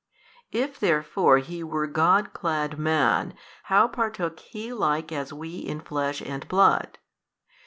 If 0.51 0.79
therefore 0.79 1.37
He 1.37 1.63
were 1.63 1.85
God 1.85 2.33
clad 2.33 2.79
man, 2.79 3.35
how 3.65 3.87
partook 3.87 4.39
He 4.39 4.73
like 4.73 5.11
as 5.11 5.31
we 5.31 5.57
in 5.59 5.79
flesh 5.79 6.21
and 6.23 6.47
blood? 6.47 6.97